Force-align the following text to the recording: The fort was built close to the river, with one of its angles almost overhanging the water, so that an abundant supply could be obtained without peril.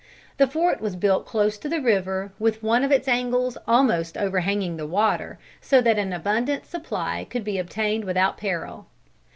The 0.37 0.47
fort 0.47 0.81
was 0.81 0.95
built 0.95 1.27
close 1.27 1.59
to 1.59 1.69
the 1.69 1.79
river, 1.79 2.33
with 2.39 2.63
one 2.63 2.83
of 2.83 2.91
its 2.91 3.07
angles 3.07 3.55
almost 3.67 4.17
overhanging 4.17 4.77
the 4.77 4.87
water, 4.87 5.37
so 5.61 5.79
that 5.79 5.99
an 5.99 6.11
abundant 6.11 6.65
supply 6.65 7.27
could 7.29 7.43
be 7.43 7.59
obtained 7.59 8.05
without 8.05 8.35
peril. 8.35 8.87